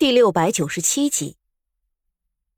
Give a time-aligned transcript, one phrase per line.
[0.00, 1.36] 第六百九十七集，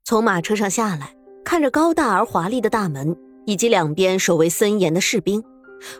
[0.05, 3.13] 从马车上下来，看着高大而华丽的大门
[3.45, 5.43] 以及两边守卫森严的士兵，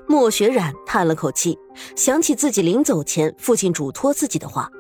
[0.08, 1.58] 莫雪染叹了口气，
[1.98, 4.72] 想起自己临走前父亲嘱托自己的话：“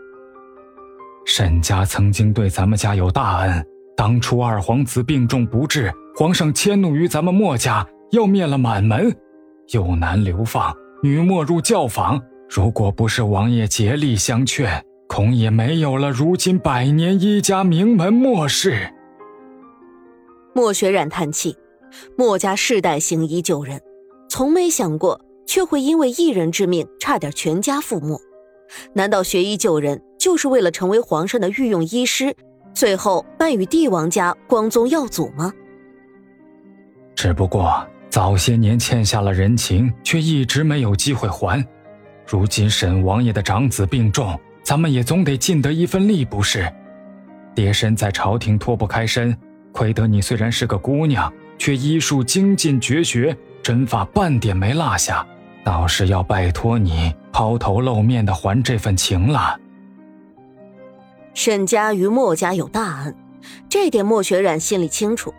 [1.28, 3.68] 沈家曾经对咱们家有大恩，
[3.98, 9.14] 当初二皇子病重不治，皇上迁怒于咱们莫家，要灭了满门，
[9.74, 10.74] 幼男流放，
[11.04, 12.18] 女莫入教坊。
[12.50, 18.92] 如果不是王爷竭力相劝。”恐也没有了如今百年一家名门莫氏。
[20.54, 21.56] 莫雪染叹气，
[22.18, 23.82] 莫家世代行医救人，
[24.30, 28.20] 从没想过却会因为一人之命差点全家覆没。
[28.94, 32.36] 难道学医救人就是为了成为皇上的御用医师，
[32.74, 35.54] 最后伴与帝王家光宗耀祖吗？
[37.14, 41.64] 只不过早些年欠下了人情，却一直没有机会还。
[42.26, 44.40] 如今沈王爷的长子病重。
[44.64, 46.72] 咱们也总得尽得一份力，不是？
[47.54, 49.38] 爹身在朝廷脱不开身，
[49.72, 55.26] 亏得你虽然是个姑娘，却医术精进绝学，针法半点没落下，
[55.64, 59.60] 倒是要拜托你抛头露面的还这份情了。
[61.34, 63.16] 沈家与莫家有大恩，
[63.68, 65.34] 这点莫雪染心里清楚，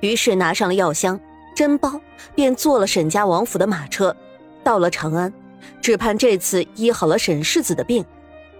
[0.00, 1.20] 于是拿上了药箱、
[1.54, 2.00] 针包，
[2.34, 4.16] 便坐了沈家王府的马车，
[4.64, 5.32] 到了长安，
[5.80, 8.04] 只盼这次医好了沈世子的病。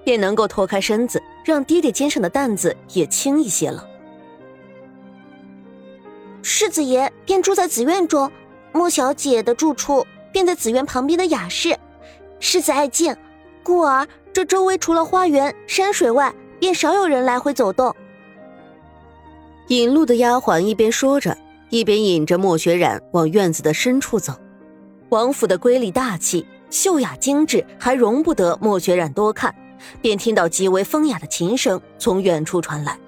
[0.05, 3.85] 便能够脱开身子，让爹爹肩上的担子也轻一些了。
[6.43, 8.31] 世子爷便住在紫院中，
[8.73, 11.77] 莫小姐的住处便在紫院旁边的雅室。
[12.39, 13.17] 世子爱静，
[13.63, 17.95] 故而这周围除了花园山水外，便少有人来回走动。
[19.69, 21.35] 引路的丫鬟一边说着，
[21.71, 24.35] 一边引着莫雪染往院子的深处走。
[25.09, 29.55] 王府的瑰丽大气、秀雅精致，还容不得莫雪染多看。
[30.01, 32.99] 便听到极为风雅的琴声从远处传来，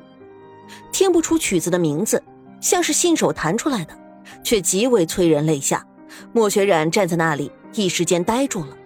[0.92, 2.22] 听不出曲子的名字，
[2.60, 3.98] 像是信手弹出来的，
[4.42, 5.84] 却极为催人泪下。
[6.32, 8.76] 莫雪染站在那里，一时间呆住了，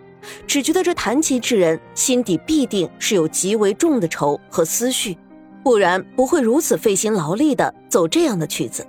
[0.47, 5.17] 只觉得这弹琴之人心底必定是有极为重的愁和思绪，
[5.63, 8.87] 不然不会如此费心劳力的奏这样的曲子。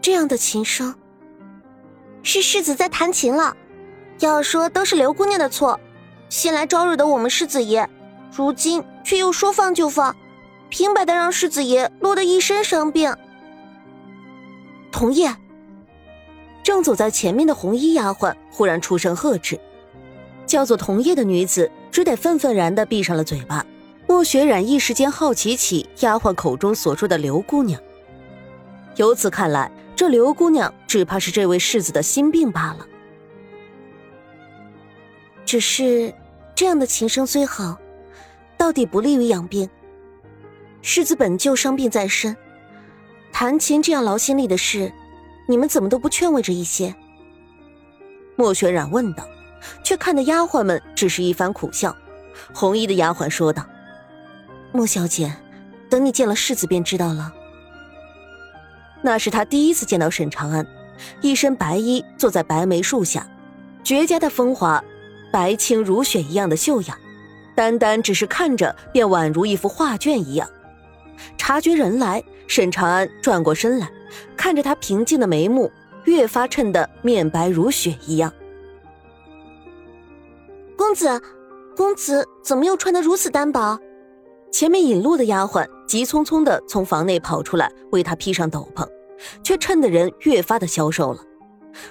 [0.00, 0.94] 这样的琴声，
[2.22, 3.56] 是世子在弹琴了。
[4.20, 5.78] 要说都是刘姑娘的错。
[6.30, 7.86] 先来招惹的我们世子爷，
[8.32, 10.14] 如今却又说放就放，
[10.68, 13.12] 平白的让世子爷落得一身伤病。
[14.92, 15.36] 童叶，
[16.62, 19.58] 正走在前面的红衣丫鬟忽然出声呵斥，
[20.46, 23.66] 叫做童叶的女子只得愤愤然的闭上了嘴巴。
[24.06, 27.80] 莫雪染一时间好奇起丫鬟口中所说的刘姑娘，
[28.94, 32.86] 由此看来，这刘姑娘只怕是这位世子的心病罢了。
[35.44, 36.14] 只是。
[36.60, 37.78] 这样的琴声虽好，
[38.58, 39.66] 到底不利于养病。
[40.82, 42.36] 世子本就伤病在身，
[43.32, 44.92] 弹琴这样劳心力的事，
[45.48, 46.94] 你们怎么都不劝慰着一些？
[48.36, 49.26] 莫玄染问道，
[49.82, 51.96] 却看得丫鬟们只是一番苦笑。
[52.52, 53.64] 红衣的丫鬟说道
[54.70, 55.34] ：“莫小姐，
[55.88, 57.32] 等你见了世子便知道了。”
[59.00, 60.66] 那是他第一次见到沈长安，
[61.22, 63.26] 一身白衣坐在白梅树下，
[63.82, 64.84] 绝佳的风华。
[65.30, 66.98] 白清如雪一样的秀雅，
[67.54, 70.48] 单单只是看着便宛如一幅画卷一样。
[71.36, 73.90] 察觉人来，沈长安转过身来，
[74.36, 75.70] 看着他平静的眉目，
[76.04, 78.32] 越发衬得面白如雪一样。
[80.76, 81.20] 公子，
[81.76, 83.78] 公子怎么又穿得如此单薄？
[84.50, 88.88] 前面引路的丫鬟急匆匆的从房内跑出来，为他披上斗篷，
[89.44, 91.22] 却衬得人越发的消瘦了。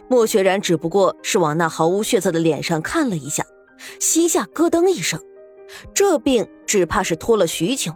[0.07, 3.45] 莫雪然只不过是往那毫无血色的脸上看了一下，
[3.99, 5.19] 心下咯噔一声，
[5.93, 7.93] 这病只怕是拖了许久，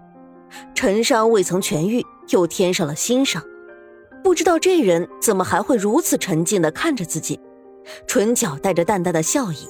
[0.73, 3.43] 陈伤未曾痊愈，又添上了新伤，
[4.23, 7.39] 不知道这人怎么还会如此沉静地看着自己，
[8.07, 9.67] 唇角带着淡淡的笑意。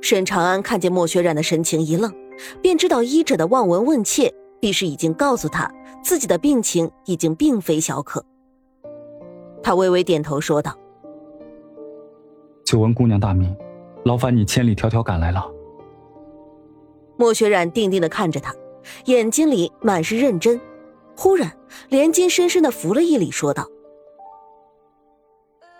[0.00, 2.12] 沈长安看见莫雪染的神情一愣，
[2.60, 5.70] 便知道医者的望闻问切必是已经告诉他
[6.02, 8.24] 自己的病情已经并非小可。
[9.62, 10.76] 他微微点头说道。
[12.64, 13.54] 久闻姑娘大名，
[14.04, 15.50] 劳烦你千里迢迢赶来了。
[17.16, 18.54] 莫雪染定定的看着他，
[19.06, 20.60] 眼睛里满是认真。
[21.16, 21.52] 忽然，
[21.88, 23.68] 连襟深深的扶了一礼，说道：“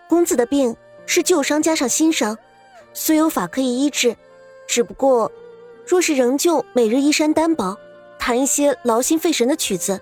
[0.07, 0.75] 公子的病
[1.05, 2.37] 是旧伤加上新伤，
[2.93, 4.15] 虽有法可以医治，
[4.67, 5.31] 只不过，
[5.87, 7.75] 若是仍旧每日衣衫单薄，
[8.19, 9.99] 弹一些劳心费神的曲子，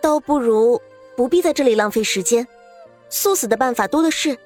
[0.00, 0.80] 倒不如
[1.16, 2.46] 不必在这里浪费时间，
[3.10, 4.38] 速死的办法多的是。”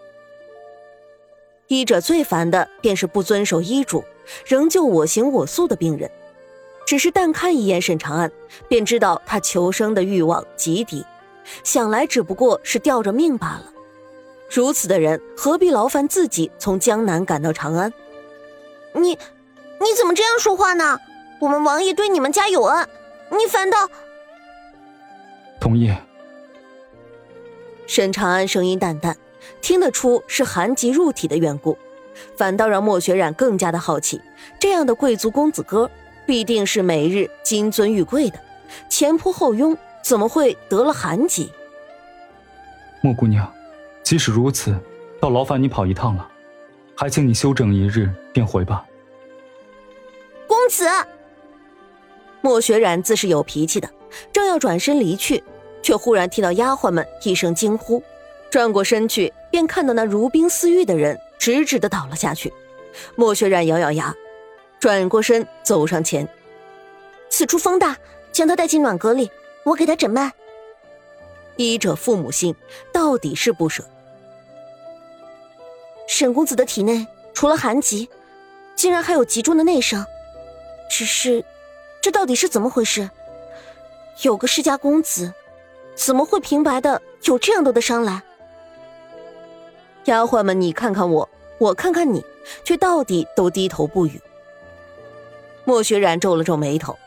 [1.69, 4.05] 医者最烦的便是不遵守医嘱，
[4.45, 6.11] 仍旧我行我素的病人。
[6.87, 8.31] 只是但看一眼沈长安，
[8.69, 11.05] 便知道他求生的欲望极低，
[11.63, 13.73] 想来只不过是吊着命罢了。
[14.51, 17.93] 如此的人，何必劳烦自己从江南赶到长安？
[18.93, 19.11] 你，
[19.81, 20.99] 你怎么这样说话呢？
[21.41, 22.89] 我们王爷对你们家有恩，
[23.31, 23.89] 你反倒……
[25.59, 25.93] 同意。
[27.87, 29.17] 沈长安声音淡淡，
[29.65, 31.79] 听得出是寒疾入体的缘故，
[32.37, 34.21] 反倒让莫雪染更加的好奇。
[34.61, 35.91] 这样的贵族公子哥，
[36.27, 38.39] 必定是每日金尊玉贵的，
[38.91, 41.51] 前仆后拥，怎么会得了寒疾？
[43.01, 43.51] 莫姑娘，
[44.03, 44.79] 即使如此，
[45.19, 46.29] 倒劳烦你跑一趟了，
[46.95, 48.85] 还请你休整一日便回吧。
[50.47, 50.87] 公子，
[52.43, 53.89] 莫雪染自是有脾气的，
[54.31, 55.43] 正要转身离去。
[55.83, 58.03] 却忽然听到丫鬟们一声惊呼，
[58.51, 62.53] 转过身去，便看到那如冰似玉的人直直的倒了下去。
[63.15, 64.13] 莫雪染咬咬牙，
[64.81, 66.29] 转过身走上前
[67.31, 67.97] ：“此处风大，
[68.33, 69.31] 将他带进暖阁里，
[69.63, 70.33] 我给他诊脉。”
[71.55, 72.53] 医者父母心，
[72.93, 73.85] 到底是不舍。
[76.09, 78.11] 沈公子的体内除了寒疾，
[78.75, 80.05] 竟然还有极重的内伤，
[80.91, 81.45] 只是，
[82.01, 83.09] 这到底是怎么回事？
[84.23, 85.33] 有个世家公子。
[85.95, 88.21] 怎么会平白的有这样多的伤来？
[90.05, 91.29] 丫鬟们，你看看我，
[91.59, 92.25] 我看看你，
[92.65, 94.21] 却到底都低头不语。
[95.65, 96.99] 莫雪染皱了皱眉头，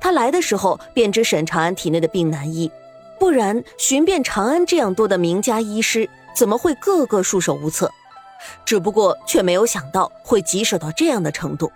[0.00, 2.70] 他来的时候便知沈长安体内的病难医，
[3.18, 7.90] 不然寻遍长安这样多的名家医师，怎么会个个束手无策？
[8.64, 11.70] 只不过却没有想到会棘手到这样的程度。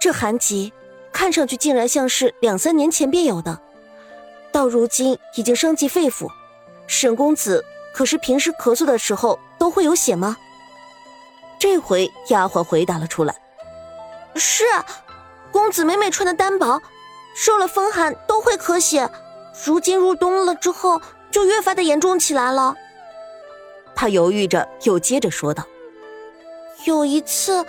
[0.00, 0.72] 这寒疾，
[1.12, 3.58] 看上去竟然像是两三年前便有的。
[4.50, 6.28] 到如今已经伤及肺腑，
[6.86, 7.64] 沈公子
[7.98, 10.36] 可是平时咳嗽的时候都会有血吗？
[11.58, 13.34] 这回丫鬟回答了出来
[14.36, 14.62] ：“是，
[15.50, 16.80] 公子每每穿的单薄，
[17.34, 19.10] 受了风寒都会咳血，
[19.64, 21.02] 如今入冬了之后
[21.32, 22.76] 就越发的严重起来了。”
[23.96, 25.64] 他犹豫着，又接着说道
[26.86, 27.66] ：“有一次，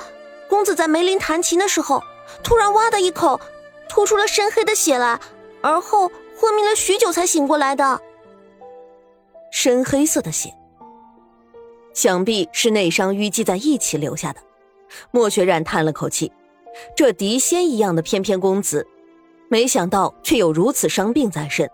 [0.47, 2.03] 公子在梅林弹琴的时候，
[2.43, 3.41] 突然哇的一口
[3.89, 5.19] 吐出了深黑的血来，
[5.63, 7.99] 而后。”昏迷了许久才醒过来的，
[9.51, 10.53] 深黑色的血，
[11.93, 14.39] 想必是内伤淤积在一起留下的。
[15.11, 16.31] 莫雪染叹了口气，
[16.95, 18.87] 这狄仙一样的翩翩公子，
[19.49, 21.69] 没想到却有如此伤病在身。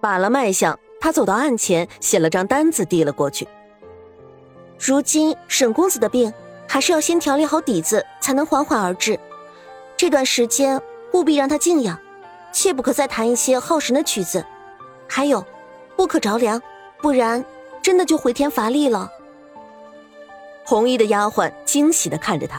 [0.00, 3.46] 把了脉象，他走到案前，写了张单子递了过去。
[4.78, 6.32] 如今沈公子的病，
[6.68, 9.18] 还是要先调理好底子，才能缓缓而至。
[9.96, 10.80] 这段时间
[11.12, 11.98] 务必让他静养。
[12.52, 14.46] 切不可再弹一些耗神的曲子，
[15.08, 15.44] 还有，
[15.96, 16.62] 不可着凉，
[17.04, 17.44] 不然
[17.82, 19.12] 真的就回天乏力了。
[20.64, 22.58] 红衣的丫鬟惊喜的看着他，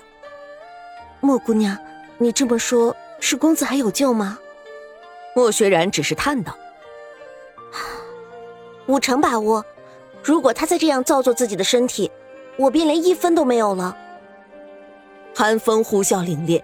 [1.19, 1.75] 莫姑娘，
[2.19, 4.37] 你这么说，是公子还有救吗？
[5.35, 6.55] 莫学然只是叹道
[8.85, 9.65] ：“五成把握，
[10.23, 12.11] 如果他再这样造作自己的身体，
[12.55, 13.97] 我便连一分都没有了。”
[15.35, 16.61] 寒风呼啸凛冽，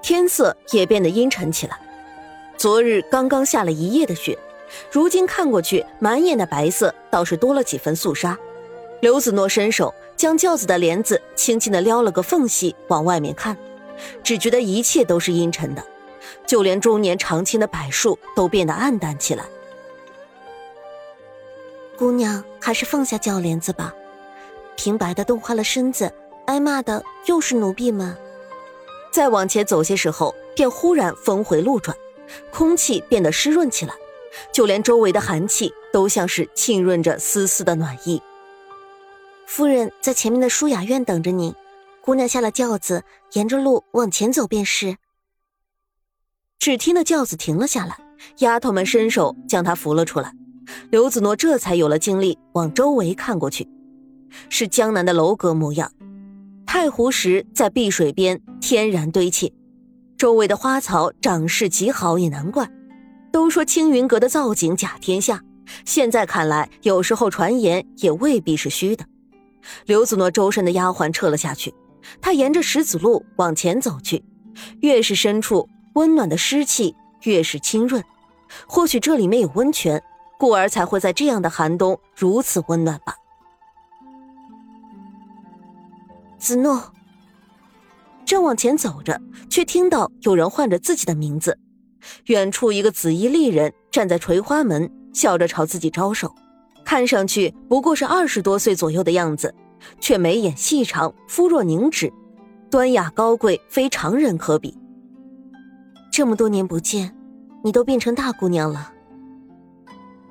[0.00, 1.76] 天色也变得阴沉起来。
[2.56, 4.38] 昨日刚刚下了一夜的雪，
[4.90, 8.38] 如今看过去，满眼的白色倒是多了几分肃杀。
[9.00, 13.56] 刘子诺伸手将轿子的帘子轻轻的撩了个缝隙，往外面看，
[14.22, 15.84] 只觉得一切都是阴沉的，
[16.46, 19.44] 就连中年常青的柏树都变得暗淡起来。
[21.98, 23.94] 姑娘，还是放下轿帘子吧，
[24.76, 26.12] 平白的冻坏了身子，
[26.46, 28.16] 挨骂的又是奴婢们。
[29.12, 31.96] 再往前走些时候，便忽然峰回路转。
[32.50, 33.94] 空气变得湿润起来，
[34.52, 38.20] 就连周围的寒气都像是浸润着丝丝的暖意。
[39.46, 41.54] 夫人在前面的舒雅院等着您，
[42.00, 44.96] 姑娘下了轿子，沿着路往前走便是。
[46.58, 47.98] 只听得轿子停了下来，
[48.38, 50.32] 丫头们伸手将她扶了出来。
[50.90, 53.68] 刘子诺这才有了精力往周围看过去，
[54.48, 55.92] 是江南的楼阁模样，
[56.66, 59.52] 太湖石在碧水边天然堆砌。
[60.16, 62.66] 周围的花草长势极好，也难怪。
[63.34, 65.42] 都说青云阁的造景甲天下，
[65.84, 69.04] 现在看来，有时候传言也未必是虚的。
[69.86, 71.74] 刘子诺周身的丫鬟撤了下去，
[72.20, 74.22] 他沿着石子路往前走去。
[74.82, 78.00] 越是深处，温暖的湿气越是清润。
[78.68, 80.00] 或许这里面有温泉，
[80.38, 83.16] 故而才会在这样的寒冬如此温暖吧。
[86.38, 86.92] 子诺。
[88.24, 91.58] 正往前走着，却听到有人唤着自己的名字。
[92.26, 96.34] 远处一个紫衣丽人站在垂花门，笑着朝自己招手，
[96.84, 99.54] 看上去不过是二十多岁左右的样子，
[100.00, 102.12] 却眉眼细长，肤若凝脂，
[102.70, 104.76] 端雅高贵，非常人可比。
[106.12, 107.16] 这么多年不见，
[107.62, 108.92] 你都变成大姑娘了。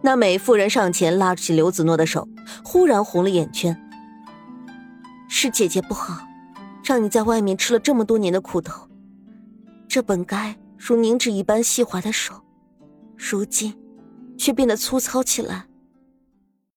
[0.02, 2.28] 那美妇人上前拉起刘子诺的手，
[2.64, 3.78] 忽然红了眼圈。
[5.30, 6.26] 是姐姐不好，
[6.84, 8.88] 让你在外面吃了这么多年的苦头。
[9.88, 12.34] 这本该如凝脂一般细滑的手，
[13.16, 13.74] 如今
[14.38, 15.66] 却变得粗糙起来。